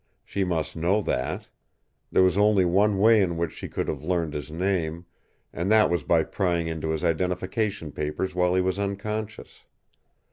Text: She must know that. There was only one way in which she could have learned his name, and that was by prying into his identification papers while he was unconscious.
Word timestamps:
She 0.25 0.43
must 0.43 0.75
know 0.75 0.99
that. 1.03 1.47
There 2.11 2.23
was 2.23 2.35
only 2.35 2.65
one 2.65 2.97
way 2.97 3.21
in 3.21 3.37
which 3.37 3.51
she 3.51 3.67
could 3.69 3.87
have 3.87 4.01
learned 4.03 4.33
his 4.33 4.49
name, 4.49 5.05
and 5.53 5.71
that 5.71 5.91
was 5.91 6.03
by 6.03 6.23
prying 6.23 6.65
into 6.67 6.89
his 6.89 7.03
identification 7.03 7.91
papers 7.91 8.33
while 8.33 8.55
he 8.55 8.61
was 8.63 8.79
unconscious. 8.79 9.59